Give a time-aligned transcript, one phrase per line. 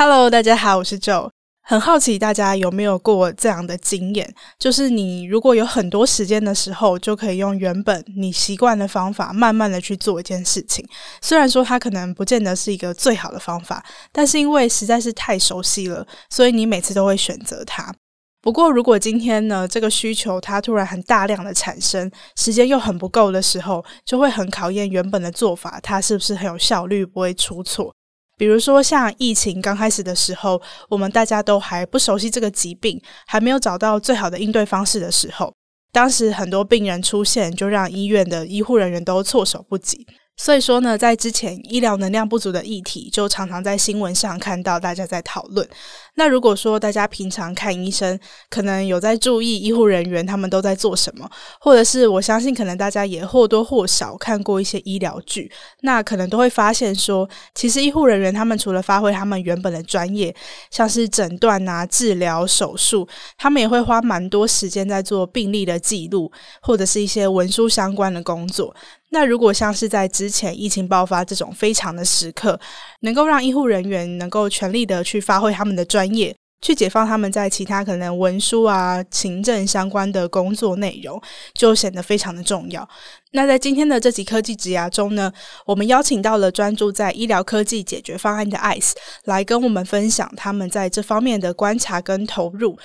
[0.00, 1.28] Hello，大家好，我是 Joe。
[1.62, 10.86] 很好奇大家有没有过这样的经验，就是你如果有很多时间的时候，就可以用原本你习惯的方法，慢慢的去做一件事情。
[11.20, 17.92] 虽然说它可能不见得是一个最好的方法，但是因为实在是太熟悉了，所以你每次都会选择它。
[18.40, 27.92] 不过如果今天呢，这个需求它突然很大量的产生，时间又很不够的时候，就会很考验原本的做法，它是不是很有效率，不会出错。
[28.38, 35.52] 比如说，像疫情刚开始的时候，我们大家都还不熟悉这个疾病，还没有找到最好的应对方式的时候，
[35.92, 40.06] 当时很多病人出现，就让医院的医护人员都措手不及。
[40.38, 45.68] 所以说呢，在之前医疗能量不足的议题，就常常在新闻上看到大家在讨论。
[46.14, 51.28] 那如果说大家平常看医生，可能有在注意医护人员他们都在做什么，
[51.60, 55.50] 或者是我相信可能大家也或多或少看过一些医疗剧，
[55.82, 60.34] 那可能都会发现说，其实医护人员他们除了发挥他们原本的专业，
[60.70, 66.30] 像是诊断啊、治疗、手术，他们也会花蛮多时间在做病例的记录，
[66.62, 68.74] 或者是一些文书相关的工作。
[69.10, 72.58] 那如果像是在之前疫情爆发这种非常的时刻，
[73.00, 81.20] 能够让医护人员能够全力的去发挥他们的专业，去解放他们在其他可能文书啊、行政相关的工作内容，
[81.54, 82.86] 就显得非常的重要。
[83.32, 85.32] 那在今天的这集科技职涯中呢，
[85.66, 88.92] 我们邀请到了专注在医疗科技解决方案的 ICE
[89.24, 92.78] 来跟我们分享他们在这方面的观察跟投入。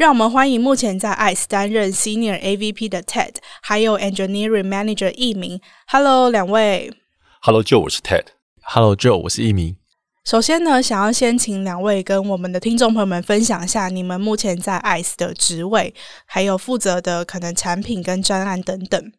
[0.00, 5.60] 让我们欢迎目前在 ICE 担任 Senior AVP 的 Ted，还有 Engineering Manager 易明。
[5.88, 6.90] Hello，两位。
[7.42, 8.24] Hello，Joe，我是 Ted。
[8.62, 9.76] Hello，Joe，我是易明。
[10.24, 15.94] 首先呢，想要先请两位跟我们的听众朋友们分享一下你们目前在 ICE 的职位，
[16.24, 19.12] 还有负责的可能产品跟专案等等。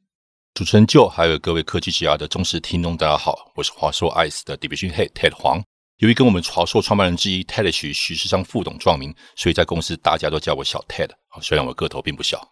[0.55, 5.61] 主持人 Joe，还有各位科技职涯的忠实听众，大家好，我是华硕 ICE 的 Division Head Ted 黄。
[6.01, 11.11] 由于跟我们华硕创办人之一 Ted 许徐世昌副董撞名，所以在公司大家都叫我小 Ted。
[11.43, 12.49] 虽然我个头并不小。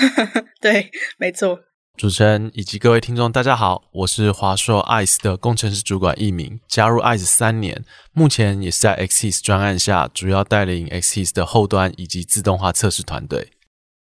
[0.60, 1.58] 对，没错。
[1.96, 13.52] 主持人以及各位听众，大家好，我是华硕 ICE 的工程师主管易明，加入 ICE 三年，目前也是在 Xeece 专案下，主要带领 Xeece 的后端以及自动化测试团队。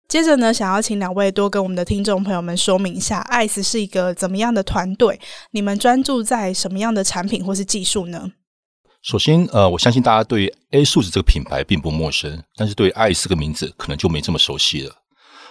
[0.07, 5.19] 接着呢，想要请两位多跟我们的听众朋友们说明一下，ICE 是一个怎么样的团队？
[5.51, 8.31] 你们专注在什么样的产品或是技术呢？
[9.07, 14.94] 首先，呃，我相信大家对 A 数字这个品牌并不陌生，但是对 ICE 这个名字可能就没这么熟悉了。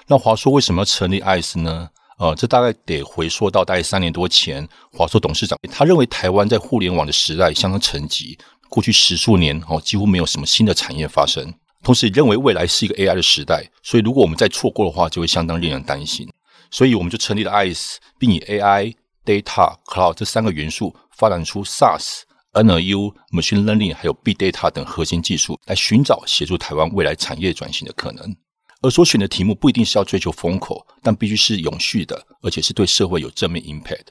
[0.07, 1.89] 那华硕为什么要成立 ICE 呢？
[2.19, 16.29] 呃，这大概得回溯到大概三年多前，华硕董事长他认为台湾在互联网的时代相当沉寂，过去十数年哦几乎没有什么新的产业发生，同时也认为未来是一个 AI 的时代，所以如果我们再错过的话，就会相当令人担心。
[16.71, 22.21] 所以我们就成立了 ICE，并以 AI、Data、Cloud 这三个元素发展出 SaaS。
[22.57, 28.35] NLU、Machine Learning 还有 Big Data 等核心技术，来寻找协助台湾未来产业转型的可能。
[28.83, 34.07] 而所选的题目不一定是要追求风口，但必须是永续的，而且是对社会有正面 impact。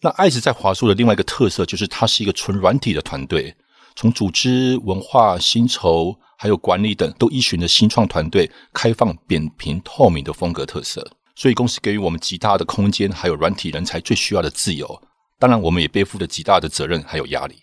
[0.00, 3.54] 那 ICE 在华硕的另外一个特色就是，它是一个纯软体的团队，
[3.96, 11.04] 从组织、文化、薪酬还有管理等，都依循着新创团队开放、扁平、透明的风格特色。
[11.34, 15.02] 所以公司给予我们极大的空间，还有软体人才最需要的自由。
[15.38, 17.56] 当然，我们也背负着极大的责任还有压力。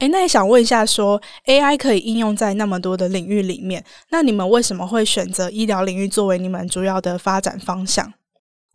[0.00, 8.12] 诶，那也想问一下说，AI 可以应用在那么多的领域里面，那你们为什么会选择医疗领域作为你们主要的发展方向？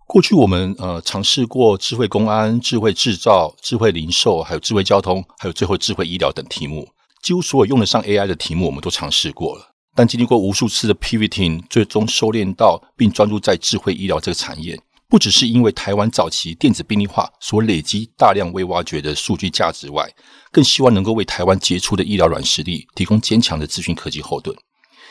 [0.08, 6.88] 过去我们呃尝试过智慧公安、智慧制造、智慧零售，还有智慧交通，还有最后智慧医疗等题目，
[7.22, 9.68] 几乎所有用得上 AI 的题目，我们都尝试过了。
[9.96, 14.80] 但经历过无数次的 pivoting，最终收敛到并专注在智慧医疗这个产业。
[15.12, 20.10] 不只是因为台湾早期电子病历化所累积大量未挖掘的数据价值外，
[20.54, 24.56] 更希望能够为台湾杰出的医疗软实力提供坚强的资讯科技后盾，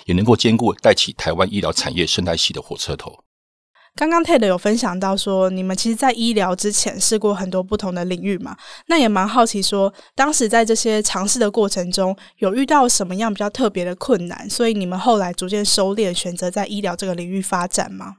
[0.07, 3.13] 也能够兼顾带起台湾医疗产业生态系的火车头。
[3.95, 8.57] 刚刚 Ted 有分享到说，你们其实，在医疗之前试过很多不同的领域嘛，
[8.87, 18.17] 那也蛮好奇说，当时在这些尝试的过程中，有遇到什么样比较特别的困难，所以你们后来逐渐收敛，选择在医疗这个领域发展吗？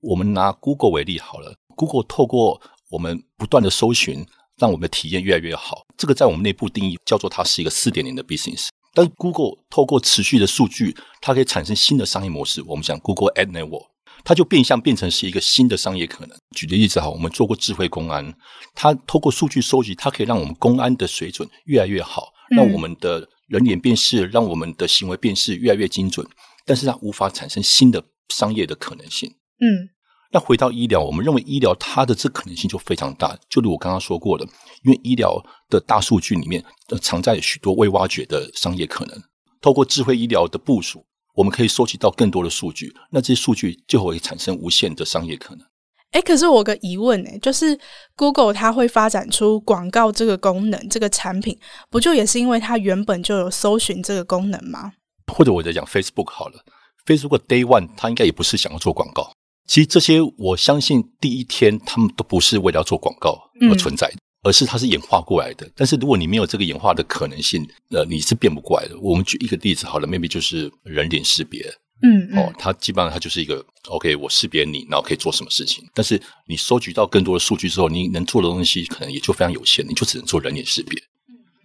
[0.00, 2.60] 我们拿 Google 为例好了，Google 透过
[2.90, 4.24] 我们不断的搜寻，
[4.56, 5.84] 让我们的体验越来越好。
[5.96, 8.68] 这个在我们内部定义叫做它是一个四点零的 business。
[8.94, 12.62] 但是 Google 透过持续的数据，它可以产生新的商业模式。
[12.66, 13.88] 我们讲 Google Ad Network，
[14.24, 16.38] 它就变相变成是一个新的商业可能。
[16.56, 18.34] 举个例子哈，我们做过智慧公安，
[18.74, 26.26] 它透过数据收集，它可以让我们公安的水准越来越好，让我们的人脸辨识，让我们的行为辨识越来越精准。
[26.64, 29.34] 但是它无法产生新的商业的可能性。
[29.60, 29.90] 嗯。
[30.32, 34.44] 那回到医疗，我们认为医疗它的这可能性就非常大，就如我刚刚说过的，
[34.82, 39.22] 因为医疗的大数据里面呃藏在许多未挖掘的商业可能。
[39.60, 45.64] 透过智慧医疗的部署，我们可以收集到更多的数据，那这些数据就会产生无限的商业可能。
[46.10, 47.78] 哎，可是我有个疑问呢，就是
[48.16, 54.92] Google 它会发展出广告这个功能，这个产品不就也是因为它原本就有搜寻这个功能吗？
[55.32, 56.64] 或者我在讲 Facebook 好了
[57.06, 59.32] ，Facebook Day One 它应该也不是想要做广告。
[59.66, 63.38] 其实这些，我相信第一天他们都不是为了要做广告
[63.70, 65.68] 而存在的，嗯、而是它是演化过来的。
[65.74, 68.96] 但是如果你没有这个演化的可能性，呃，你是变不过来的。
[69.00, 71.62] 我们举一个例子好了，maybe 就是人脸识别，
[72.02, 75.84] 嗯，嗯，哦，它基本上它就是一个 OK，我识别你，然后可以做什么事情。
[75.92, 81.02] 但是你收集到更多的数据之后，你能做的东西可能也就非常有限，你就只能做人脸识别。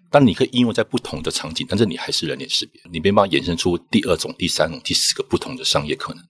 [0.10, 6.24] 但你可以应用在不同的场景，但是你还是人脸识别，你没办法衍生出第二种、第三种、第四个不同的商业可能。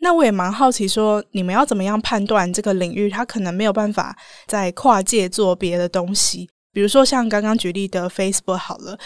[0.00, 4.16] 那我也蛮好奇，说你们要怎么样判断这个领域它可能没有办法
[4.46, 6.48] 在跨界做别的东西？
[6.72, 8.98] 比如说像刚刚举例的 Facebook 好了，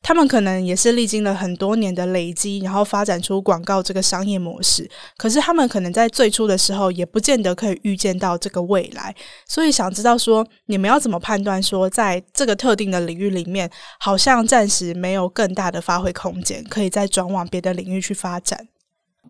[0.00, 4.88] 他们可能也是历经了很多年的累积，然后发展出广告这个商业模式。
[5.16, 9.12] 可是他们可能在最初的时候也不见得可以预见到这个未来，
[9.48, 18.68] 所以想知道说你们要怎么判断说在这个特定的领域里面，好像暂时没有更大的发挥空间，可以再转往别的领域去发展。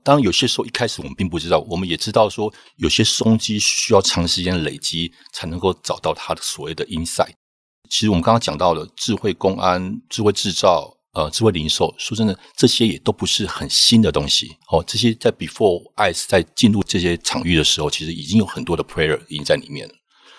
[0.06, 7.32] 当然，有些时候一开始我们并不知道，我们也知道说有些商机需要长时间累积才能够找到它的所谓的 insight。
[7.90, 14.56] 其实我们刚刚讲到了智慧公安、智慧制造、呃，智慧零售，说真的，这些也都不是很新的东西。
[14.70, 19.94] 哦，这些在 before ICE 在进入这些场域的时候，其实已经有很多的 player 已经在里面了。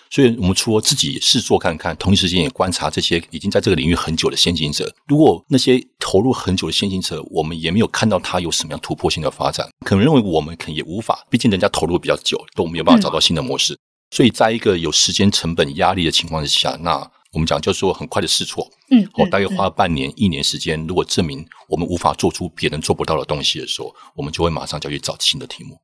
[0.10, 4.94] 所以，我们除了自己试做看看，同一时间也观察这些已经在这个领域很久的先行者。
[5.08, 13.74] 如果那些投入很久的先行者，我们也没有看到他有什么样突破性的发展，可能认为我们可能也无法，毕竟人家投入比较久，都没有办法找到新的模式。
[13.74, 13.80] 嗯、
[14.12, 25.78] 所以，在一个有时间成本压力的情况之下，那我们讲就是说很快的试错，嗯，哦，大概花了半年、一年时间，如果证明我们无法做出别人做不到的东西的时候，我们就会马上就去找新的题目。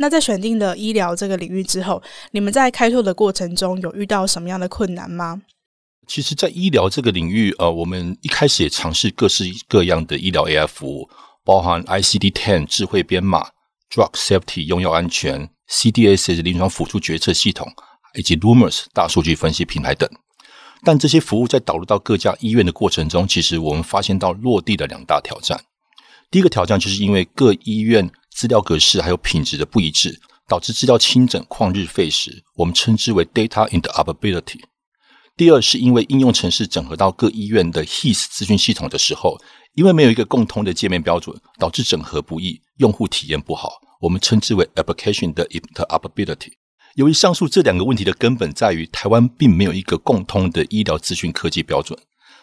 [0.00, 5.42] 那在选定了医疗这个领域之后，你们在开拓的过程中有遇到什么样的困难吗？
[6.06, 11.10] 其实，在医疗这个领域，呃，我们一开始也尝试各式各样的医疗 AI 服务，
[11.44, 13.50] 包含 ICD-10 智慧编码、
[13.90, 17.70] Drug Safety 用药安全、CDSS 临床辅助决策系统，
[18.14, 20.08] 以及 Lumos 大数据分析平台等。
[20.82, 25.60] 但这些服务在导入到各家医院的过程中，其实我们发现到落地的两大挑战。
[26.30, 34.60] 第一个挑战就是因为各医院资料格式还有品质的不一致，导致资料清整旷日费时，我们称之为 data interoperability。
[35.36, 39.38] 第二是因为应用程式整合到各医院的 HIS 资讯系统的时候，
[39.74, 46.52] 因为没有一个共通的界面标准，导致整合不易，用户体验不好，我们称之为 application 的 interoperability。
[46.96, 51.98] 由于上述这两个问题的根本在于台湾并没有一个共通的医疗资讯科技标准。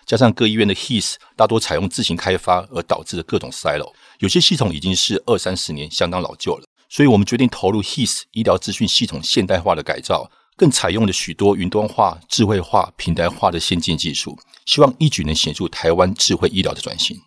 [0.08, 6.64] 加上各医院的 HIS 大多采用自行开发，而导致的各种 silo，有些系统已经是二三十年，相当老旧了。
[6.88, 17.20] 所以我们决定投入 HIS 医疗资讯系统现代化的改造，更采用了许多云端化、智慧化、平台化的先进技术，希望一举能协助台湾智慧医疗的转型。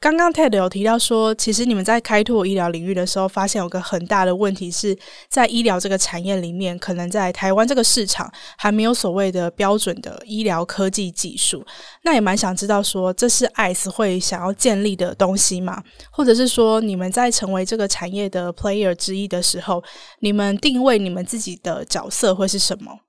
[0.00, 11.62] 刚刚 Ted 有提到说，其实你们在开拓医疗领域的时候，发现有个很大的问题是在医疗这个产业里面，可能在台湾这个市场还没有所谓的标准的医疗科技技术。
[12.02, 15.82] 那也蛮想知道说，这是 ICE 会想要建立的东西吗？
[16.10, 19.84] 或者是说，你们在成为这个产业的 player 之一的时候，
[20.20, 23.00] 你们定位你们自己的角色会是什么？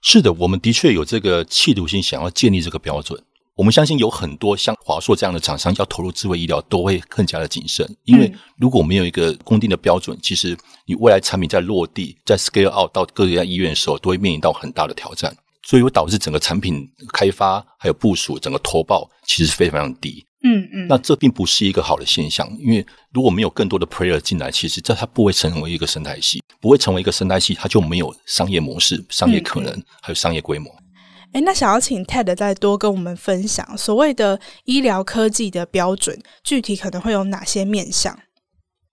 [0.00, 3.20] 是的，我们的确有这个企图心，想要建立这个标准。
[3.58, 20.24] 我们相信有很多像华硕这样的厂商要投入智慧医疗，都会更加的谨慎，因为如果没有一个公定的标准，其实你未来产品在落地、在 scale out 到各家医院的时候，都会面临到很大的挑战，所以会导致整个产品开发还有部署整个投报其实是非常非常低。
[20.44, 30.72] 嗯嗯，那这并不是一个好的现象，因为如果没有更多的 player 进来，其实这它不会成为一个生态系，不会成为一个生态系，它就没有商业模式、商业可能还有商业规模。
[31.40, 38.18] 那想要请 Ted 再多跟我们分享所谓的医疗科技的标准，具体可能会有哪些面向？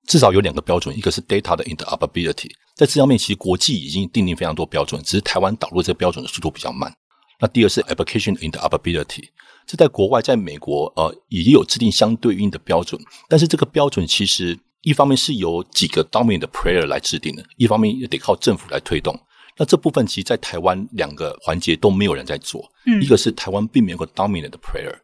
[0.07, 6.93] 至少有两个标准，一个是 data 的 interoperability，在这方面其实国际已经订定非常多标准，只是台湾导入这个标准的速度比较慢。
[7.39, 9.29] 那第二是 application interoperability，
[9.65, 13.01] 这在国外，在美国，呃，也有制定相对应的标准。
[13.27, 19.19] 但是这个标准其实一方面是由几个 d o m i n a n 的 player 来制定的，一方面也得靠政府来推动。
[19.57, 22.69] 那这部分其实，在台湾两个环节都没有人在做。
[22.85, 24.95] 嗯，一个是台湾并没有个 dominant 的 prayer。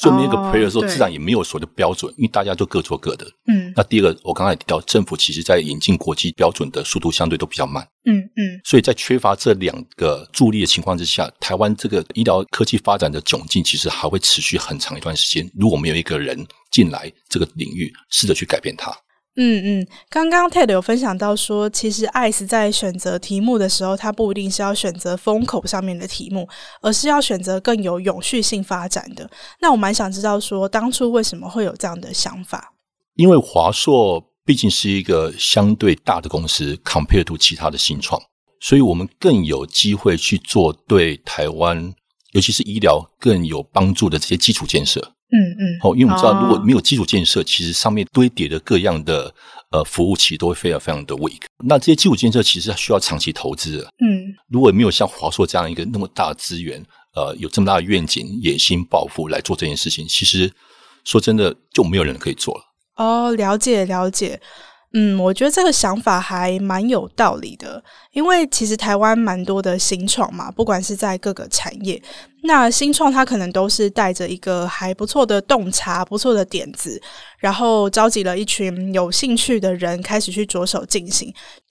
[0.00, 3.26] 所以没有个 prayer 的时候，自然也没有所谓的标准，因为大家都各做各的。
[3.48, 7.84] 嗯，那第二个，我刚才也提到，政府其实在引进国际标准的速度相对都比较慢。
[8.04, 15.50] 嗯嗯，所以在缺乏这两个助力的情况之下，台湾这个医疗科技发展的窘境，其实还会持续很长一段时间。
[15.58, 18.96] 如果没有一个人进来这个领域，试着去改变它。
[19.40, 26.48] 嗯嗯，刚刚 Ted 有分享到说，其实 ICE 在选择题目的时候，它不一定是要选择风口上面的题目，
[26.82, 29.30] 而是要选择更有永续性发展的。
[29.60, 32.74] 那我蛮想知道说，当初为什么会有这样的想法？
[33.14, 38.20] 因为华硕毕竟是一个相对大的公司 compared to 其他的新创，
[38.60, 41.94] 所以我们更有机会去做对台湾，
[42.32, 45.00] 尤其是医疗更有帮助的这些基础建设。
[45.30, 49.34] 嗯嗯，好，因为我们知道，如果没有基础建设，哦、其实上面堆叠的各样的
[49.70, 51.42] 呃服务，其实都会非常非常的 weak。
[51.62, 53.84] 那这些基础建设其实需要长期投资的。
[54.00, 56.82] 嗯，如果没有像华硕这样一个那么大的资源，
[57.14, 60.50] 呃，有这么大的愿景、野心、抱负来做这件事情，其实
[61.04, 62.62] 说真的，就没有人可以做了。
[62.96, 64.40] 哦，了解了解。
[64.94, 72.02] 嗯，我觉得这个想法还蛮有道理的，因为其实台湾蛮多的新创嘛，不管是在各个产业，
[72.44, 77.00] 那新创它可能都是带着一个还不错的洞察、不错的点子，
[77.38, 81.30] 然后召集了一群有兴趣的人，开始去着手进行，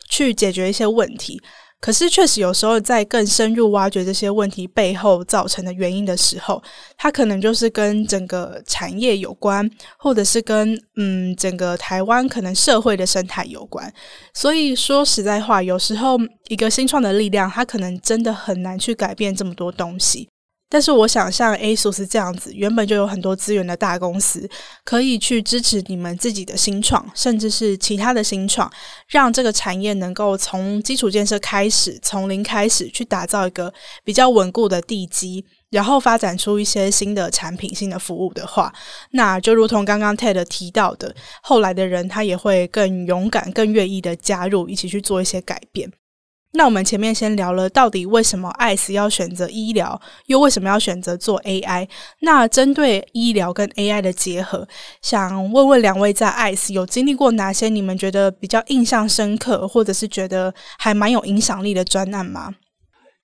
[0.10, 1.42] 去解决一些问题。
[1.80, 6.62] 可是，确实有时候在更深入挖掘这些问题背后造成的原因的时候，
[6.98, 9.70] 它可能就是跟整个产业有关，
[10.00, 13.94] 或者是跟嗯整个台湾可能社会的生态有关。
[14.34, 16.18] 所以说实在话，有时候
[16.48, 20.28] 一个新创的力量，它可能真的很难去改变这么多东西。
[20.70, 24.50] 但是我想，像 ASUS 这样子，原本就有很多资源的大公司，
[24.84, 28.70] 可以去支持你们自己的新创，甚至是其他的新创，
[29.08, 38.74] 让这个产业能够从基础建设开始，从零开始去打造一个比较稳固的地基，然后发展出一些新的产品、新的服务的话，
[39.12, 45.90] 那就如同刚刚 Ted 提到的，后来的人他也会更勇敢、更愿意的加入，一起去做一些改变。
[46.54, 51.88] 那我们前面先聊了，到底为什么 ICE 要选择医疗，又为什么要选择做 AI？
[52.22, 54.68] 那针对医疗跟 AI 的结合，
[55.02, 62.56] 想问问两位，在 ICE 有经历过哪些你们觉得比较印象深刻，或者是觉得还蛮有影响力的专案吗？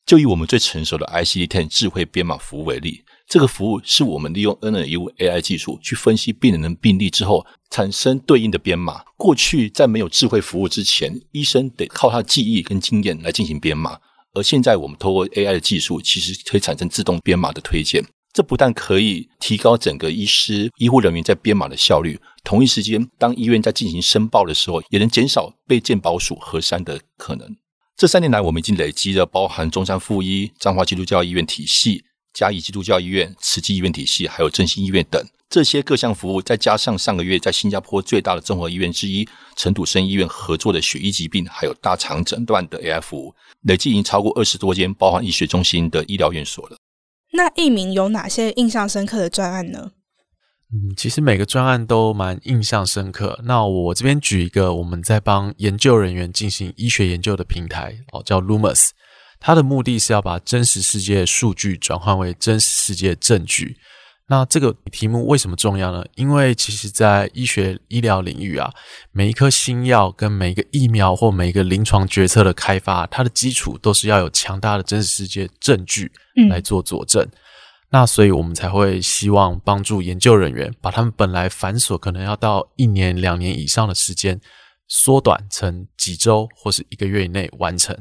[0.05, 3.03] 就以我们最成熟的 ICD-10 智慧编码服务为例。
[3.27, 9.01] 这个服务是我们利用 NLU AI 技术去分析病人的病例之后，产生对应的编码。
[9.17, 13.97] 过去在没有智慧服务之前，医生得靠他的记忆跟经验来进行编码，
[14.33, 18.03] 而现在我们透过 AI 的技术，其实可以产生自动编码的推荐。
[18.33, 27.55] 这不但可以提高整个医师、医护人员在编码的效率，同一时间，当医院在进行申报的时候，也能减少被健保署核删的可能。
[27.95, 32.03] 这三年来，我们已经累积了包含中山附一、彰化基督教医院体系。
[32.33, 46.77] 嘉义基督教医院、慈济医院体系，还有振兴医院等这些各项服务，再加上上个月在新加坡最大的综合医院之一陈土生医院合作的血液疾病还有大肠诊断的 AI 服务，累计已经超过二十多间包含医学中心的医疗院所了。
[47.33, 49.91] 那一名有哪些印象深刻的专案呢？
[50.71, 53.39] 嗯，其实每个专案都蛮印象深刻。
[53.43, 58.89] 那我这边举一个，我们在帮研究人员进行医学研究的平台哦，叫 Lumos。
[59.43, 63.75] 它的目的是要把真实世界的数据转换为真实世界的证据。
[64.29, 66.01] 那这个题目为什么重要呢？
[66.15, 68.71] 因为其实，在医学医疗领域啊，
[69.11, 76.09] 每一颗新药跟每一个疫苗或每一个临床决策的开发，它的基础都是要有强大的真实世界证据
[76.49, 77.21] 来做佐证。
[77.21, 77.31] 嗯。
[77.89, 84.39] 那所以我们才会希望帮助研究人员把他们本来繁琐可能要到一年两年以上的时间，
[84.87, 87.93] 缩短成几周或是一个月以内完成。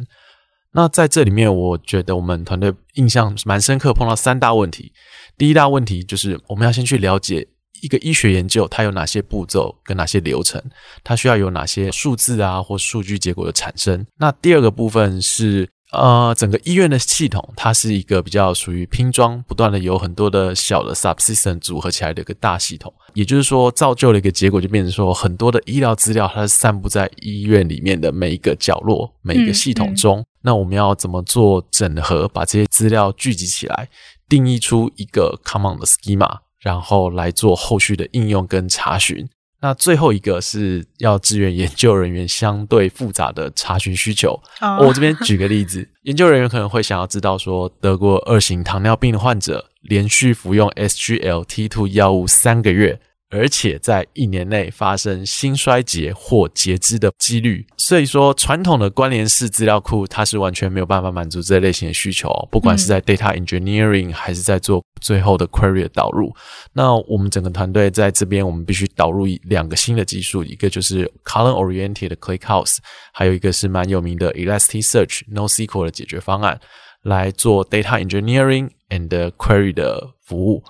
[0.74, 4.92] 那在这里面，我觉得我们团队印象蛮深刻，碰到三大问题。
[5.36, 7.46] 第一大问题就是，我们要先去了解
[7.82, 10.62] 一个医学研究它有哪些步骤跟哪些流程，
[11.04, 14.06] 它需要有哪些数字啊或数据结果的产生。
[14.18, 15.68] 那第二个部分是。
[15.92, 22.90] 呃，整个医院的系统，它是一个比较属于拼装，不断的有很多的小的 subsystem 组合起来的一个大系统。
[23.12, 30.20] 也就是说，造就了一个结果，就变成说，很多的医疗资料它是散布在医院里面的每一个角落、每一个系统中。
[30.20, 33.88] 嗯嗯、那我们要怎么做整合，把这些资料聚集起来，
[34.28, 39.28] 定义出一个 common 的 schema，然后来做后续的应用跟查询。
[39.60, 44.30] 那最后一个是要支援研究人员相对复杂的查询需求。
[44.60, 44.88] Oh.
[44.88, 53.00] 我这边举个例子，研究人员可能会想要知道说，得过二型糖尿病的患者连续服用 SGLT2 药物三个月。
[53.32, 66.30] 而且在一年内发生心衰竭或截肢的几率，所以说传统的关联式资料库它是完全没有办法满足这类型的需求，不管是在 data engineering 还是在做最后的 query 的导入。
[66.74, 72.76] 那我们整个团队在这边，我们必须导入两个新的技术，一个就是 column oriented 的 ClickHouse，
[73.14, 76.60] 还有一个是蛮有名的 Elasticsearch NoSQL 的解决方案，
[77.02, 79.08] 来做 data engineering and
[79.38, 80.62] query 的服务。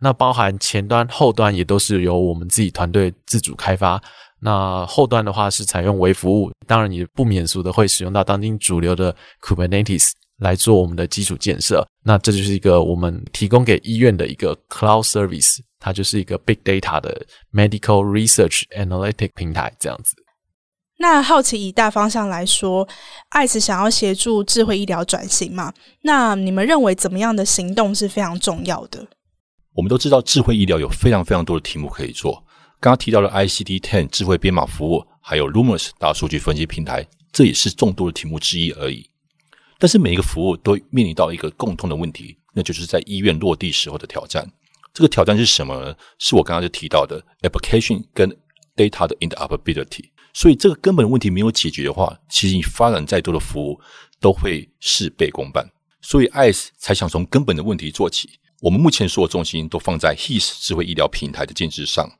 [0.00, 4.00] 那包含前端、后端也都是由我们自己团队自主开发。
[4.40, 11.84] 那后端的话是采用微服务，当然也不免俗的会使用到当今主流的 Kubernetes 来做我们的基础建设。
[12.04, 20.14] 那这就是一个我们提供给医院的一个 Cloud Service，它就是一个 Big Data 的 Medical Research Analytic 平台这样子。
[21.00, 22.86] 那好奇以大方向来说
[23.32, 25.72] ，ICE 想要协助智慧医疗转型嘛？
[26.02, 29.04] 那你们认为怎么样的行动是非常重要的？
[29.78, 32.44] 我们都知道，智慧医疗有非常非常多的题目可以做。
[32.80, 39.08] 刚刚提到的 ICD-10 智慧编码服务，还有 Lumos 大数据分析平台，这也是众多的题目之一而已。
[39.78, 44.50] 但是每一个服务都面临到一个共通的问题，那就是在医院落地时候的挑战。
[44.92, 45.94] 这个挑战是什么呢？
[46.18, 48.28] 是我刚刚就提到的 application 跟
[48.74, 50.10] data 的 interoperability。
[50.34, 53.80] 所以这个根本问题没有解决的话，其实你发展再多的服务
[54.18, 55.64] 都会事倍功半。
[56.00, 58.28] 所以 ICE 才想从根本的问题做起。
[58.60, 62.10] 我们目前所有重心都放在 HIS 智慧医疗平台的建置上。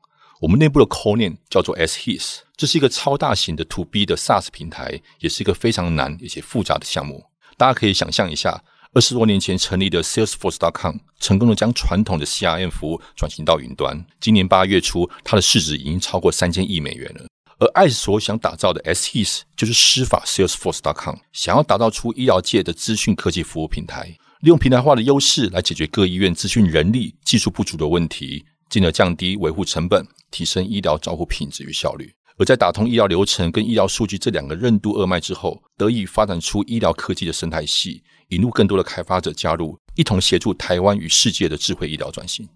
[0.41, 7.25] 我们内部的 code name 叫做 sHIS，这是一个超大型的 To B 的 SaaS 平台，也是一个非常难而且复杂的项目。
[7.57, 8.63] 大家可以想象一下，
[8.95, 14.07] 二十多年前成立的 Salesforce.com，成功的将传统的 CRM 服务转型到云端。
[14.21, 17.27] 今年八月初，它的市值已经超过三千亿美元了。
[17.59, 24.17] 而爱所想打造的 sHIS，就是施法 Salesforce.com，想要打造出医疗界的资讯科技服务平台。
[24.41, 32.13] 利用平台化的优势来解决各医院资讯人力、技术不足的问题，进而降低维护成本，提升医疗照护品质与效率。
[32.39, 42.49] 而在打通医疗流程跟医疗数据这两个任督二脉之后，得以发展出医疗科技的生态系，引入更多的开发者加入，一同协助台湾与世界的智慧医疗转型。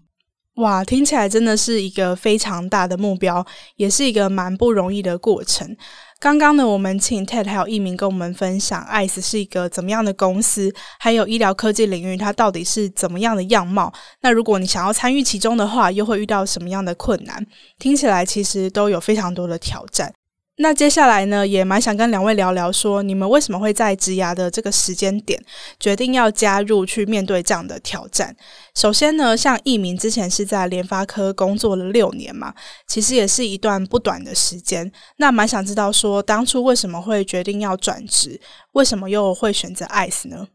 [0.57, 5.75] 哇，听起来真的是一个非常大的目标，也是一个蛮不容易的过程。
[6.23, 13.91] 刚刚呢，我们请 Ted 还有一鸣跟我们分享，ICE 是一个怎么样的公司，还有医疗科技领域它到底是怎么样的样貌。
[14.21, 17.45] 那如果你想要参与其中的话，又会遇到什么样的困难？
[17.77, 20.13] 听起来其实都有非常多的挑战。
[20.57, 25.43] 那接下来呢，也蛮想跟两位聊聊，说你们为什么会在职涯的这个时间点
[25.79, 28.35] 决定要加入去面对这样的挑战？
[28.75, 32.53] 首先呢，像艺明之前是在联发科工作了六年嘛，
[32.87, 34.91] 其实也是一段不短的时间。
[35.17, 38.39] 那蛮想知道说，当初为什么会决定要转职？
[38.73, 40.47] 为什么又会选择 ICE 呢？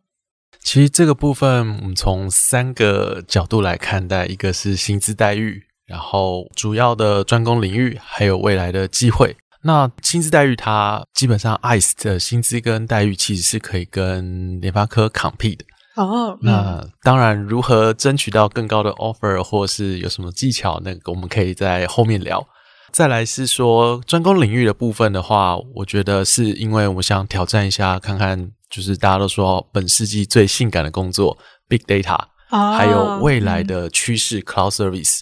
[0.62, 9.36] 其实这个部分我们从三个角度来看待，一个是薪资待遇，然后主要的专攻领域，还有未来的机会。
[9.62, 15.64] 那薪资待遇，它基本上 ICE 的薪资跟待遇其实是可以跟联发科 compete 的
[15.96, 16.28] 哦。
[16.28, 22.46] Oh, 那当然，如何争取到更高的 offer，或是有什么技巧，那个我们可以在后面聊。
[22.92, 31.36] 再来是说专攻领域的部分的话，我觉得是因为我想挑战一下，看看就是大家都说本世纪最性感的工作
[31.68, 32.18] Big Data，、
[32.50, 35.18] oh, 还有未来的趋势 Cloud Service。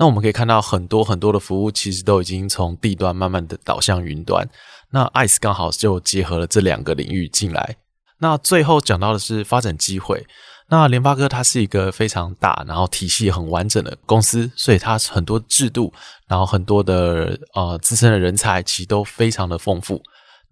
[0.00, 4.48] 那我们可以看到很多很多的服务，其实都已经从地端慢慢的导向云端。
[4.92, 7.76] 那 ICE 刚好就结合了这两个领域进来。
[8.18, 10.26] 那最后讲到的是发展机会。
[10.70, 15.92] 那联发科它是一个非常大，然后体系很完整的公司，所以它很多制度，
[16.26, 20.00] 然后很多的呃资深的人才，其实都非常的丰富。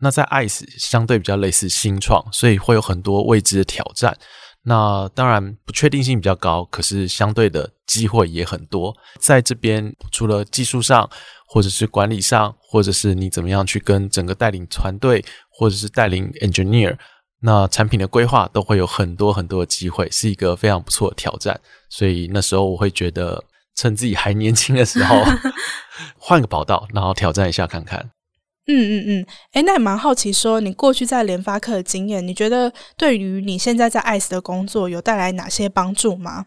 [0.00, 4.14] 那在 ICE 相对比较类似新创，所以会有很多未知的挑战。
[4.64, 8.94] 那当然不确定性比较高，可是相对的机会也很多。
[9.18, 11.10] 在这边，除了技术上，
[11.48, 16.96] 或者是管理上，或者是你怎么样去跟整个带领团队，或者是带领 engineer，
[17.40, 21.58] 那产品的规划都会有很多很多的机会，是一个非常不错的挑战。
[21.88, 23.42] 所以那时候我会觉得，
[23.74, 25.24] 趁自己还年轻的时候，
[26.18, 28.10] 换个跑道，然后挑战一下看看。
[28.70, 36.44] 嗯嗯嗯，诶，那也蛮好奇，说你过去在联发科的经验，你觉得对于你现在在 ICE 的工作有带来哪些帮助吗？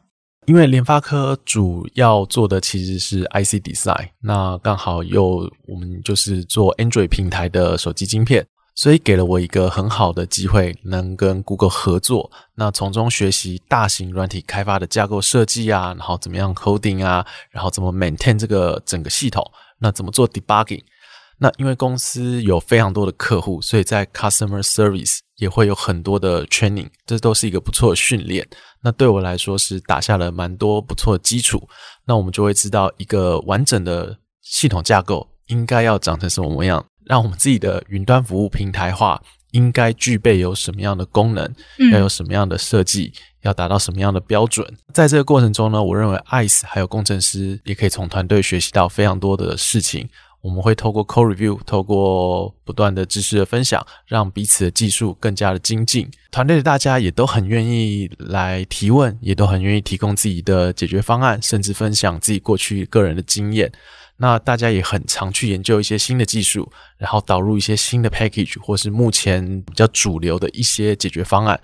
[0.48, 19.46] 因为联发科主要做的其实是 IC Design，那刚好又我们就是做 Android 平台的手机晶片，所以给了我一个很好的机会，能跟 Google 合作，那从中学习大型软体开发的架构设计啊，然后怎么样 coding 啊，然后怎么 maintain 这个整个系统。
[19.84, 20.82] 那怎么做 debugging？
[21.44, 28.48] 那因为公司有非常多的客户，所以在 customer service 也会有很多的 training，这都是一个不错的训练。
[28.84, 31.68] 那对我来说是打下了蛮多不错的基础。
[32.06, 41.52] 那我们就会知道一个完整的系统架构应该要长成什么模样，让我们自己的云端服务平台化应该具备有什么样的功能，
[41.92, 44.78] 要有什么样的设计，要达到什么样的标准。
[44.94, 50.08] 在这个过程中呢，我认为 ICE 还有工程师也可以从团队学习到非常多的事情。
[50.42, 56.10] 我们会透过 code review，透过不断的知识的分享，让彼此的技术更加的精进。
[56.32, 63.72] 团队的大家也都很愿意来提问，也都很愿意提供自己的解决方案，甚至分享自己过去个人的经验。
[64.18, 71.60] 那大家也很常去研究一些新的技术，然后导入一些新的 package，或是目前比较主流的一些解决方案，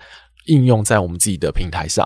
[0.46, 2.04] 应用在我们自己的平台上。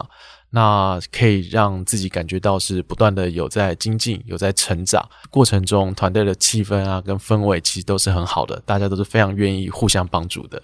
[0.55, 10.62] 那可以让自己感觉到是不断的有在精进，有在成长过程中，团队的气氛啊跟氛围其实都是很好的，大家都是非常愿意互相帮助的。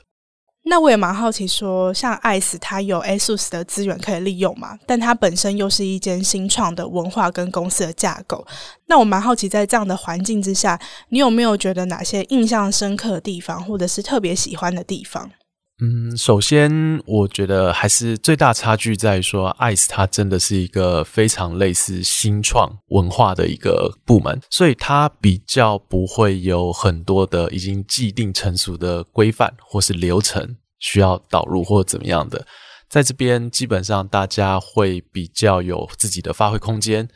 [0.65, 4.79] 那我也蛮好奇说，像 ICE 它有 ASUS 的资源可以利用嘛？
[4.85, 8.47] 但它本身又是一间新创的文化跟公司的架构。
[8.85, 15.31] 那我蛮好奇，在这样的环境之下，你有没有觉得哪些印象深刻的地方，或者是特别喜欢的地方？
[15.81, 32.45] 嗯，首先我觉得还是最大差距在于说，ICE 它真的是一个非常类似新创文化的一个部门，所以它比较不会有很多的已经既定成熟的规范或是流程需要导入或怎么样的，
[32.89, 37.09] 在这边基本上大家会比较有自己的发挥空间，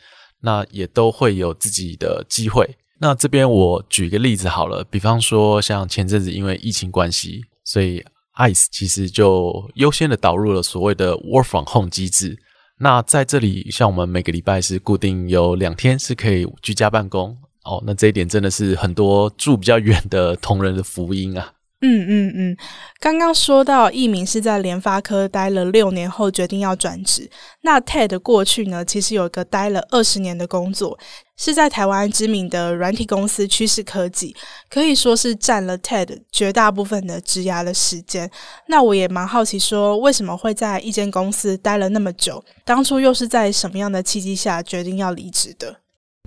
[0.42, 2.77] 那也都会有自己的机会。
[3.01, 8.05] 那这边我举一个例子好了，比方说像前阵子因为疫情关系，所以
[8.37, 12.38] ICE 其实就优先的导入了所谓的 Work from Home 机制。
[12.79, 17.83] 那在这里，像我们每个礼拜是固定有两天是可以居家办公哦。
[17.87, 21.53] 那这一点真的是很多住比较远的同仁的福音啊。
[21.85, 22.57] 嗯嗯嗯，
[23.01, 27.29] 刚刚说到一鸣是在联发科待了六年后决定要转职。
[27.62, 30.97] 那 Ted 过去呢，其实有一个待了二十年的工作，
[31.37, 34.33] 是在台湾知名的软体公司趋势科技，
[34.71, 38.31] 可以说是占了 Ted 绝大部分的职涯的时间。
[38.68, 42.45] 那我也蛮好奇，说为什么会在一间公司待了那么久？
[42.64, 45.82] 当初又是在什么样的契机下决定要离职的？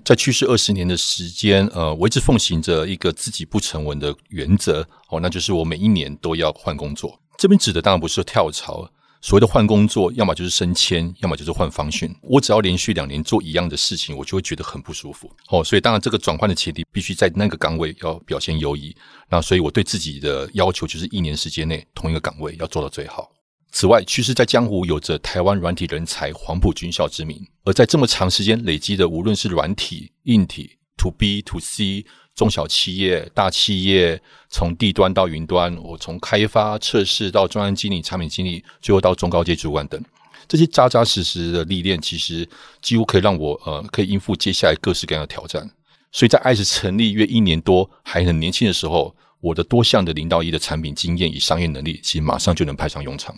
[0.06, 7.20] 在去世二十年的时间，呃，我一直奉行着一个自己不成文的原则，哦，那就是我每一年都要换工作。
[7.40, 8.88] 这边指的当然不是跳槽，
[9.20, 12.16] 所谓的换工作，要么就是升迁，要么就是换方训。
[12.22, 15.28] 我只要连续两年做一样的事情，我就会觉得很不舒服。
[15.50, 18.96] 哦，所以当然这个转换的前提必须在那个岗位要表现优异。
[19.28, 23.32] 那所以我对自己的要求就是一年时间内同一个岗位要做到最好。
[23.78, 40.02] 此外，趋势在江湖有着台湾软体人才黄埔军校之名，而在这么长时间累积的，无论是软体、硬体，to B to C，中小企业、大企业，从地端到云端，我从开发、测试到专案经理、产品经理，最后到中高阶主管等，
[40.48, 42.48] 这些扎扎实实的历练，其实
[42.82, 45.70] 几乎可以让我呃可以应付接下来各式各样的挑战。
[46.14, 53.36] 所以在 ICE 成立约一年多，还很年轻的时候，我的多项的零到一的产品经验与商业能力，其实马上就能派上用场。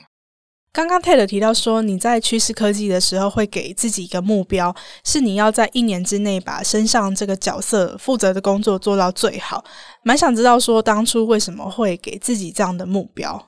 [0.77, 9.65] 刚刚 Ted 提到说，你在趋势科技的时候会给自己一个目标，是你要在一年之内把身上这个角色负责的工作做到最好。
[10.03, 13.43] 蛮想知道说，当初为什么会给自己这样的目标？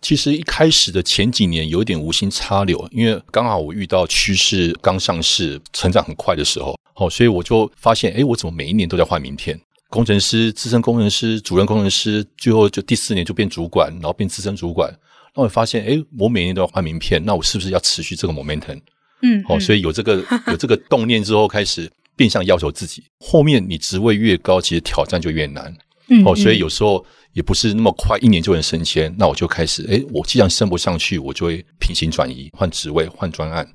[0.00, 9.56] 其实一开始的前几年有点无心插柳，因为刚好我遇到趋势刚上市、成长很快的时候，好，所以我就发现，哎，我怎么每一年都在换名片？
[9.88, 14.92] 工程师、资深工程师、主任工程师，最后就第四年就变主管，然后变资深主管。
[15.34, 18.80] 那我发现，哎，我每年都要换名片，那我是不是要持续这个 momentum？
[19.22, 23.04] 嗯，好、哦，所以有这个有这个动念之后，开始变相要求自己。
[23.20, 25.74] 后面你职位越高，其实挑战就越难。
[26.08, 29.14] 嗯，哦，所以有时候也不是那么快，一年就能升迁。
[29.16, 33.66] 那我就开始，哎，我既然升不上去，我就会平行转移，换职位，换专案。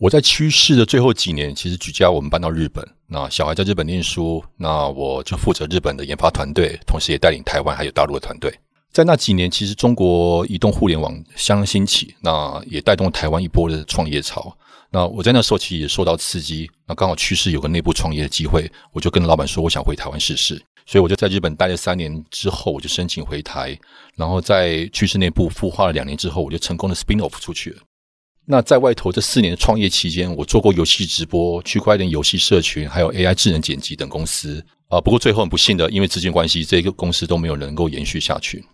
[0.00, 8.52] 我在趋势的最后几年，其实举家我们搬到日本，那小孩在日本念书，那我就负责日本的研发团队，同时也带领台湾还有大陆的团队。
[8.94, 14.56] 在那几年，其实中国移动互联网相当兴起，那也带动台湾一波的创业潮。
[14.88, 20.62] 那我在那时候其实也受到刺激，那刚好趋势有个内部创业的机会，我就跟老板说，我想回台湾试试。
[20.86, 23.76] 所以我就在日本待了三年之后，我就申请回台，
[24.14, 27.78] 然后在趋势内部孵化了两年之后，我就成功的 spin off 出去了。
[28.46, 35.00] 那在外头这四年的创业期间，我做过游戏直播、区块链游戏社群，还有 AI 智能剪辑等公司啊。
[35.00, 38.64] 不过最后很不幸的，因为资金关系，这个公司都没有能够延续下去。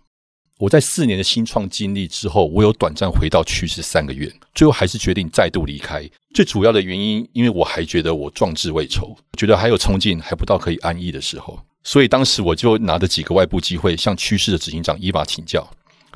[0.61, 6.07] 我在四年的新创经历之后，我有短暂回到趋势三个月，最后还是决定再度离开。
[6.35, 11.59] 最主要的原因，因为我还觉得我壮志未酬，觉得还有冲劲，还不到可以安逸的时候。
[11.83, 15.67] 所以当时我就拿着几个外部机会向趋势的执行长伊娃请教。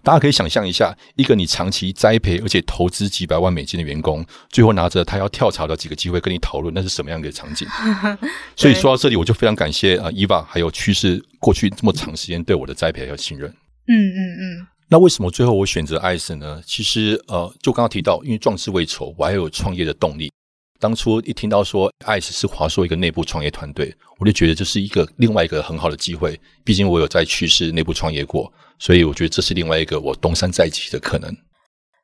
[0.03, 7.67] 大家可以想象一下，一个你长期栽培而且投资几百万美金的员工，最后拿着他要跳槽的几个机会跟你讨论，那是什么样的场景？
[8.55, 13.51] 所以说到这里，我就非常感谢啊伊娃还有趋势过去这么长时间对我的栽培和信任。
[13.87, 14.67] 嗯嗯嗯。
[14.89, 16.61] 那为什么最后我选择 ICE 呢？
[16.65, 20.31] 其实呃，就刚刚提到，因为壮志未酬，我还有创业的动力。
[20.79, 26.39] 当初一听到说 ICE 是华硕一个内部创业团队，我就觉得这是一个另外一个很好的机会。
[26.63, 28.51] 毕竟我有在趋势内部创业过。
[28.77, 31.33] 所以我觉得这是另外一个我东山再起的可能。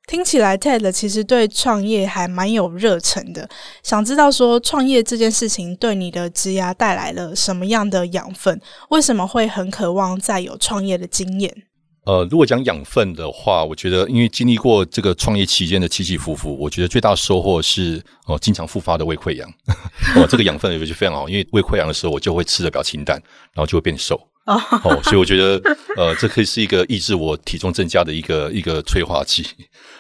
[0.08, 3.48] 听起来 Ted 其实对创业还蛮有热忱的。
[3.84, 8.60] 想知道说创业这件事情对你的职涯带来了什么样的养分？
[8.90, 11.54] 为什么会很渴望再有创业的经验？
[12.06, 19.48] 呃，如果讲养分的话，我觉得因为经历过这个创业期间的起起伏伏，我觉得最大的收获是哦、呃，经常复发的胃溃疡。
[20.18, 23.22] 哦，这个养分也是非常好，因为胃溃疡的时候我就会吃的比较清淡，
[23.54, 24.20] 然后就会变瘦。
[24.46, 24.60] 哦，
[25.04, 25.62] 所以我觉得，
[25.96, 29.46] 呃，这可以是一个抑制我体重增加的一个一个催化剂。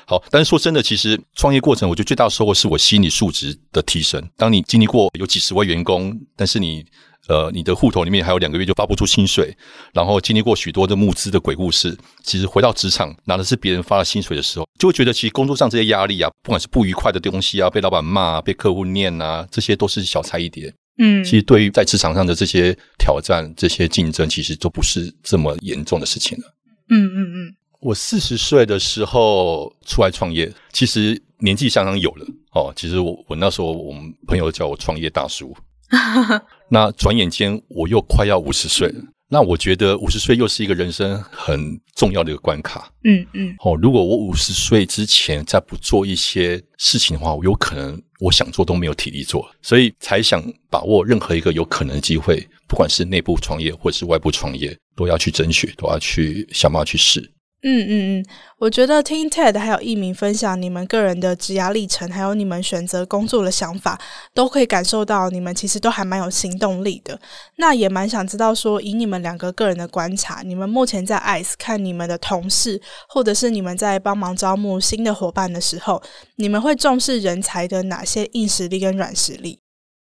[0.07, 4.19] 好，但是说真的，其实创业过程，我觉得最大的收获是我心理素质的提升。
[4.35, 6.83] 当你经历过有几十位员工，但是你
[7.27, 9.55] 呃你的户头里面还有两个月就发不出薪水，
[9.93, 20.73] 然后经历过许多的募资的鬼故事，其实回到职场拿的是别人发的薪水的时候，就会觉得其实工作上这些压力啊，不管是不愉快的东西啊，被老板骂啊，被客户念啊，这些都是小菜一碟。
[20.97, 26.43] 嗯，其实对于在职场上的这些挑战、这些竞争，其实都不是这么严重的事情了。
[26.89, 32.73] 嗯嗯嗯，我四十岁的时候出来创业，其实年纪相当有了哦。
[32.75, 35.55] 其实我我那时候我们朋友叫我创业大叔。
[36.73, 39.01] 那转眼间我又快要五十岁了。
[39.27, 42.89] 那我觉得五十岁又是一个人生很重要的一个关卡。
[43.03, 43.53] 嗯嗯。
[43.59, 57.31] 哦，如果我五十岁之前再不做一些事情的话，我有可能我想做都没有体力做，所以才想把握任何一个有可能的机会，不管是内部创业或者是外部创业，都要去争取，都要去想办法去试。
[57.63, 58.25] 嗯嗯嗯，
[58.57, 64.01] 我觉得听 Ted 还有一鸣分享你们个人的职涯历程，还有你们选择工作的想法，
[64.33, 67.19] 都可以感受到你们其实都还蛮有行动力的。
[67.57, 76.01] 那也蛮想知道说，以你们两个个人的观察，你们目前在 ICE 看你们的同事，或者是你们在帮忙招募新的伙伴的时候，
[76.37, 79.59] 你们会重视人才的哪些硬实力跟软实力？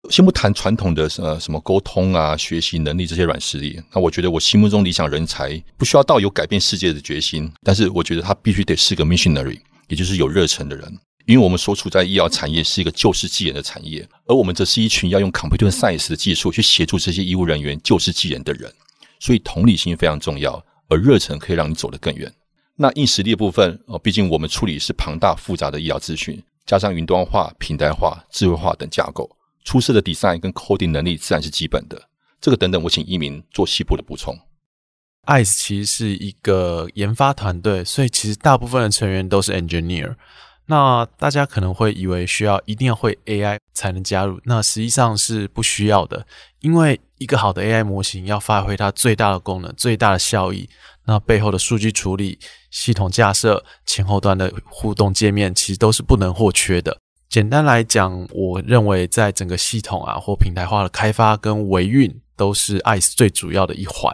[0.09, 10.97] 先不谈传统的呃什么沟通啊、学习能力这些软实力，那我觉得我心目中理想人才不需要到有改变世界的决心，但是我觉得他必须得是个 missionary，也就是有热忱的人。
[11.25, 18.73] 因为我们所处在医疗产业是一个救世济人的产业，而我们则是一群要用 computer science 的技术去协助这些医务人员救世济人的人，
[19.19, 22.33] 所以同理心非常重要，而热忱可以让你走得更远。
[22.77, 29.29] 那硬实力的部分哦，毕竟我们处理是庞大复杂的医疗资讯，加上云端化、平台化、智慧化等架构。
[29.63, 32.01] 出色的 design 跟 coding 能力自然是基本的，
[32.39, 34.37] 这个等等，我请一鸣做细部的补充。
[35.25, 40.15] ICE 其实是一个研发团队，所以其实大部分的成员都是 engineer。
[40.65, 46.25] 那大家可能会以为需要一定要会 AI 才能加入，那实际上是不需要的，
[46.59, 50.69] 因为一个好的 AI 模型要发挥它最大的功能、最大的效益，
[51.05, 56.99] 那背后的数据处理、系统架设、前后端的互动界面，其实都是不能或缺的。
[57.29, 64.11] 简单来讲，我认为在整个系统啊或平台化的开发跟维运都是 ICE 最主要的一环。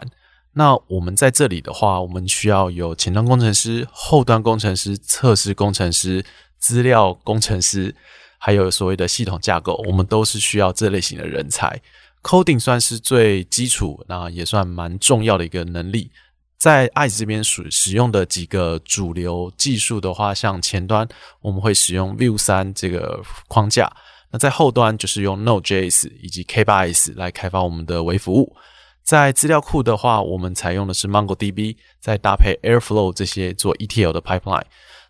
[0.52, 6.22] 那我们在这里的话，我们需要有前端工程师、后端工程师、测试工程师、
[6.58, 7.94] 资料工程师，
[8.36, 11.80] 还有所谓的系统架构，我们都是需要这类型的人才。
[12.22, 16.10] Coding 算是最基础，那也算蛮重要的一个能力。
[16.58, 21.06] 在 ICE 这边使使用的几个主流技术的话，像前端
[21.40, 23.92] 我们会使用 Vue 三这个框架，
[24.30, 28.56] 那在后端就是用 Node.js 以及 K8s 来开发我们的微服务。
[29.02, 34.64] 在资料库的话，我们采用的是 MongoDB，再搭配 Airflow 这些做 ETL 的 pipeline。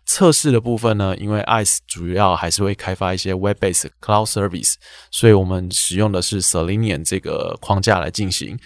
[0.05, 4.75] 测试的部分呢，因为 ICE 主要还是会开发一些 Web-based Cloud Service，
[5.11, 8.57] 所以我们使用的是 Selenium 这个框架来进行。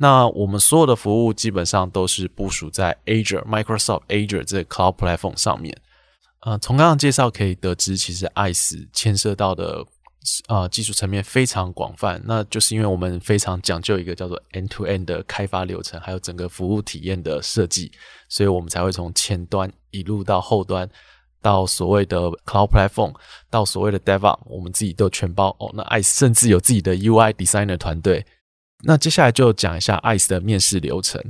[0.00, 5.76] 那我们所有的服务基本上都是部署在 Azure、Microsoft Azure 这个 Cloud Platform 上面。
[6.42, 9.84] 呃，从刚刚介绍可以得知，其实 ICE 牵涉到的
[10.46, 12.22] 呃技术层面非常广泛。
[12.24, 17.90] 那就是因为我们非常讲究一个叫做 End-to-End 的开发流程，还有整个服务体验的设计，
[18.28, 20.88] 所以我们才会从前端一路到后端，
[21.42, 23.12] 到所谓的 Cloud Platform，
[23.50, 25.48] 到所谓的 DevOps，我们自己都全包。
[25.58, 28.24] 哦，那 ICE 甚至有自己的 UI Designer 团队。
[28.84, 31.22] 那接下来就讲一下 ICE 的面试流程。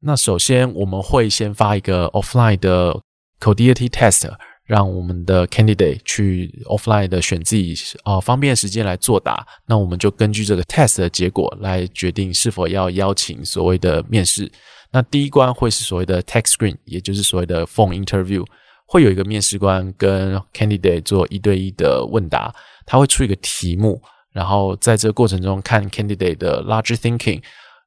[0.00, 3.00] 那首先我们会先发一个 offline 的
[3.40, 4.30] Codility test，
[4.64, 9.46] 让我们的 candidate 去 offline 的选自己呃方便的时间来作答。
[9.66, 14.50] 那我们就根据这个 test 的结果来决定是否要邀请所谓的面试。
[14.90, 18.44] 那第一关会是所谓的 text screen，也就是所谓的 phone interview，
[18.86, 24.00] 会有一个面试官跟 candidate 做一对一的问答，他会出一个题目，
[24.36, 27.42] 然后在这个过程中看 candidate 的 large thinking。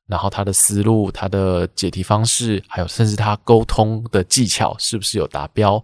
[0.09, 5.79] 然后他的思路、他的解题方式，还有甚至他沟通的技巧是不是有达标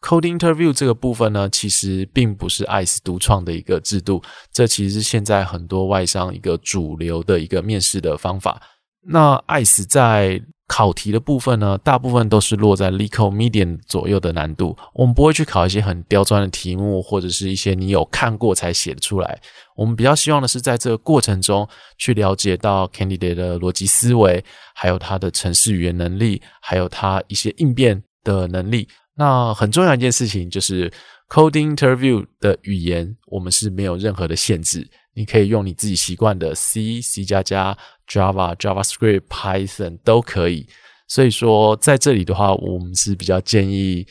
[0.00, 4.20] Code interview 这个部分呢，其实并不是 ICE 独创的一个制度，
[4.52, 8.60] 这其实是现在很多外商一个主流的一个面试的方法。
[9.02, 14.76] 那 ICE 在考题的部分呢，大部分都是落在 LECO MEDIUM 左右的难度。
[14.94, 19.40] 我们不会去考一些很刁钻的题目，或者是一些你有看过才写得出来。
[19.74, 28.86] 我们比较希望的是在这个过程中去了解到 candidate 的逻辑思维，还有他的程式语言能力，还有他一些应变的能力。
[29.16, 30.92] 那很重要一件事情就是
[31.28, 34.88] coding interview 的语言，我们是没有任何的限制。
[35.20, 37.76] 你可以用你自己习惯的 C、C 加加、
[38.08, 40.66] Java、JavaScript、Python 都可以。
[41.06, 44.06] 所以说，在这里的话，我们是比较建议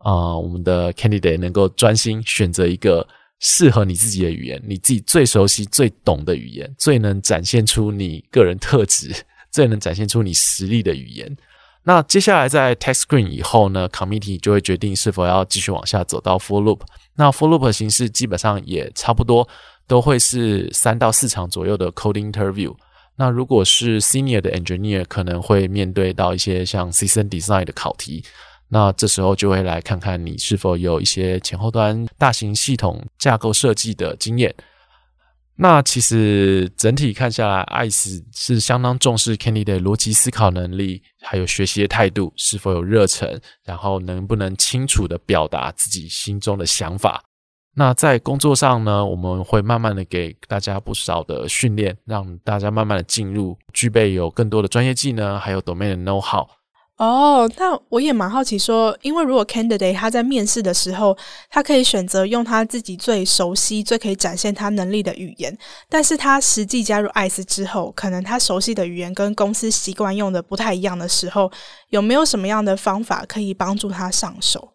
[0.00, 3.06] 啊、我们的 candidate 能够专心选择一个
[3.38, 9.14] 适合你自己的语言，你自己最熟悉、最懂的语言，最能展现出你个人特质、
[9.50, 11.34] 最能展现出你实力的语言。
[11.84, 16.80] 那接下来在 text screen 以后呢，committee 就会决定是否要继续往下走到 for loop。
[17.16, 19.48] 那 for loop 的形式基本上也差不多。
[19.90, 22.72] 都会是三到四场左右的 coding interview。
[23.16, 28.24] 那如果是 senior 的 engineer，可能会面对到一些像 system design 的考题。
[28.68, 34.54] 那这时候就会来看看你是否有一些前后端大型系统架构设计的经验。
[35.56, 47.24] 那其实整体看下来，ICE 是相当重视 candidate 逻辑思考能力，还有学习的态度是否有热忱，然后能不能清楚地表达自己心中的想法。
[47.76, 56.46] 那在工作上呢，我们会慢慢的给大家不少的训练，让大家慢慢的进入，具备有更多的专业技能，还有 domain 的 know how。
[56.96, 61.16] 哦，那我也蛮好奇说，因为如果 candidate 他在面试的时候，
[61.48, 65.56] 他可以选择用他自己最熟悉、最可以展现他能力的语言，
[65.88, 71.50] 但是他实际加入 ICE 之后，可能他熟悉的语言跟公司习惯用的不太一样的时候，
[71.88, 74.74] 有没有什么样的方法可以帮助他上手？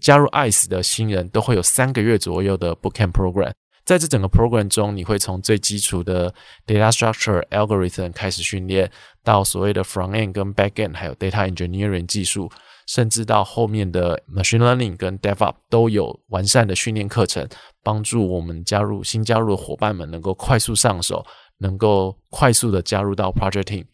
[0.00, 3.52] 加入 ICE 的新人都会有三个月左右的 Bootcamp Program，
[3.84, 6.32] 在这整个 Program 中，你会从最基础的
[6.66, 8.90] Data Structure Algorithm 开始训练，
[9.24, 12.50] 到所谓的 Front End 跟 Back End，还有 Data Engineering 技术，
[12.86, 17.48] 甚至到后面的 Machine Learning 跟 DevOps 都有完善的训练课程，
[17.82, 21.24] 帮助我们加入新加入的伙伴们能够快速上手，
[21.58, 23.84] 能够快速的加入到 Project Team。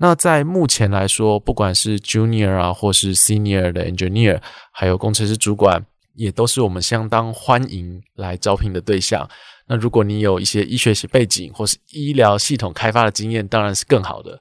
[0.00, 4.40] 那在目前来说，不管是 junior 啊，或是 senior 的 engineer，
[4.72, 5.84] 还有工程师主管，
[6.14, 9.28] 也都是我们相当欢迎来招聘的对象。
[9.66, 14.40] 那如果你有一些医学习背景或是医疗系统开发的经验，当然是更好的。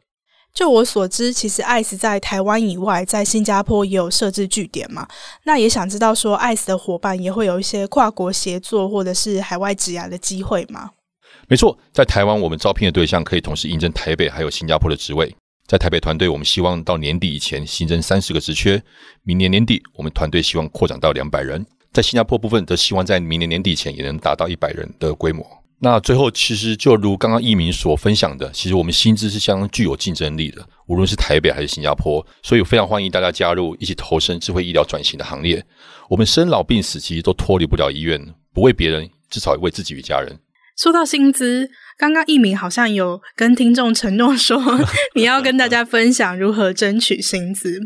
[0.54, 5.08] 就我所知，其实 ICE 在台湾以外，在新加坡也有设置据点嘛。
[5.44, 10.92] 那也想知道说，ICE 的伙伴也会有一些跨国协作或者是海外职涯的机会吗？
[11.48, 15.36] 没错，在台湾我们招聘的对象可以同时应征台北还有新加坡的职位。
[15.68, 18.82] 在台北团队，我们希望到年底以前新增三十个职缺。
[19.24, 21.66] 明年年底，我们团队希望扩展到两百人。
[21.92, 25.46] 在新加坡部分，则希望在明年年底前也能达到一百人的规模。
[25.80, 32.26] 那最后，其实就如刚刚一鸣所分享的，其实我们薪资是相当具有竞争力的，无论是台北还是新加坡。
[32.42, 35.62] 所以，非常欢迎大家加入，一起投身智慧医疗转型的行列。
[36.10, 40.40] 我们生老病死其实都脱离不了医院，不为别人，至少也为自己与家人。
[40.78, 41.70] 说到薪资。
[41.98, 44.62] 刚刚一鸣好像有跟听众承诺说，
[45.16, 47.80] 你要跟大家分享如何争取薪资。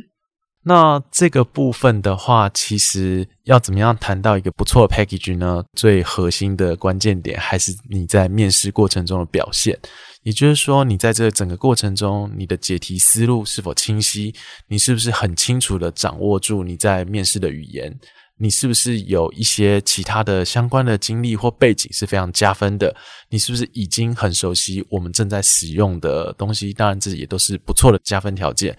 [0.63, 5.63] 那这个部分的话，其实要怎么样谈到一个不错的 package 呢？
[5.73, 9.79] 最核心的关键点还是你在面试过程中的表现。
[10.21, 14.35] 也就是说，你在这整个过程中，你的解题思路是否清晰？
[14.67, 17.97] 你是不是很清楚地掌握住你在面试的语言？
[18.41, 22.91] 你是不是有一些其他的相关的经历或背景是非常加分的？
[23.29, 26.73] 你是不是已经很熟悉我们正在使用的东西？
[26.73, 28.75] 当然，这也都是不错的加分条件。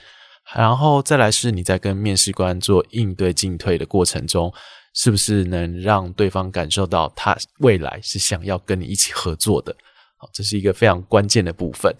[0.52, 4.52] 然后再来是你在跟面试官做应对进退的过程中，
[4.94, 9.72] 是不是能让对方感受到他未来是想要跟你一起合作的？
[10.16, 11.94] 好，这是一个非常关键的部分。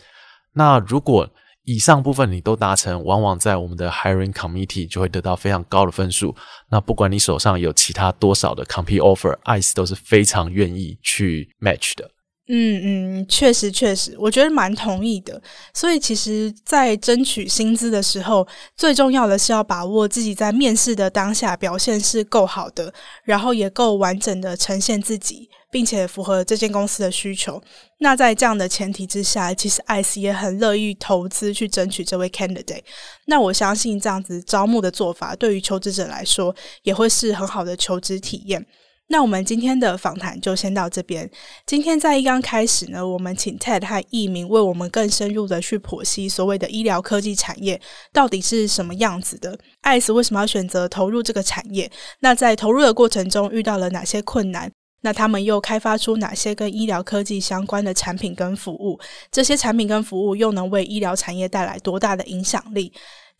[0.53, 1.31] 那如果
[1.65, 6.35] 以上部分你都达成，往往在我们的 hiring committee 就会得到非常高的分数。
[6.69, 12.11] 那不管你手上有其他多少的 compete offer，ICE 都是非常愿意去 match 的。
[12.49, 15.41] 嗯嗯，确实确实，我觉得蛮同意的。
[15.73, 27.63] 所以其实，在争取薪资的时候，最重要的是要把握自己在面试的当下表现是够好的，然后也够完整的呈现自己，并且符合这间公司的需求。
[28.01, 32.83] 那在这样的前提之下，其实 ICE 也很乐意投资去争取这位 candidate。
[33.27, 38.67] 那我相信这样子招募的做法，对于求职者来说，也会是很好的求职体验。
[39.09, 41.31] 那我们今天的访谈就先到这边。
[41.67, 47.79] 今天在一刚开始呢，我们请 Ted 和易明为我们更深入的去剖析所谓的医疗科技产业
[48.11, 51.91] 到底是什么样子的，ICE 为什么要选择投入这个产业？
[52.21, 54.73] 那在投入的过程中遇到了哪些困难？
[55.03, 58.99] 那他们又开发出哪些跟医疗科技相关的产品跟服务？
[59.31, 62.93] 这些产品跟服务又能为医疗产业带来多大的影响力？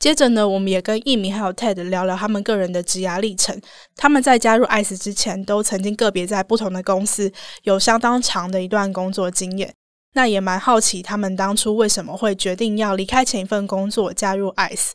[0.03, 3.57] 接着呢，我们也跟艺明还有 Ted 聊聊他们个人的职涯历程。
[3.95, 7.33] 他们在加入 ICE 之前，都曾经个别在不同的公司
[7.63, 9.73] 有相当长的一段工作经验。
[10.15, 14.91] 那也蛮好奇他们当初为什么会决定要离开前一份工作，加入 ICE。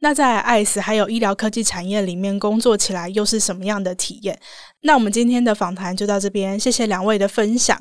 [0.00, 4.40] 那在 ICE 还有医疗科技产业里面工作起来又是什么样的体验？
[4.80, 7.78] 那我们今天的访谈就到这边，谢谢两位的分享。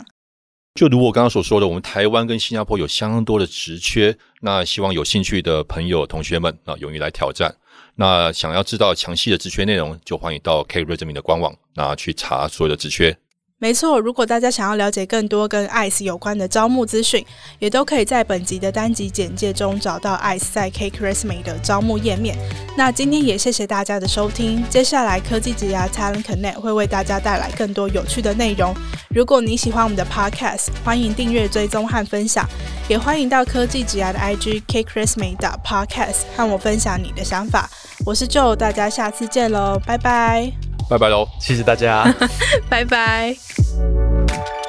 [0.76, 7.56] 就如我刚刚所说的，我们台湾跟新加坡有相当多的职缺，那希望有兴趣的朋友、同学们啊，勇于来挑战。
[7.96, 13.18] 那想要知道详细的职缺内容，就欢迎到 CAREism 的官网，那去查所有的职缺。
[13.66, 17.26] 没错，如果大家想要了解更多跟 ICE 有关的招募资讯，
[17.58, 22.38] 也都可以在本集的单集简介中找到 ICE 在 CAREism 的招募页面。
[22.78, 28.72] 那今天也谢谢大家的收听，接下来科技职涯 Talent Connect 会为大家带来更多有趣的内容。
[29.10, 32.48] 如果你喜欢我们的 Podcast，欢迎订阅、追踪和分享，
[32.88, 37.68] 也欢迎到科技职涯的 IG CAREism 的 Podcast 和我分享你的想法。
[38.06, 40.52] 我是 Joe，大家下次见喽，拜拜。
[40.88, 42.14] 拜拜喽，谢谢大家，
[42.70, 43.36] 拜拜。
[43.76, 44.65] Música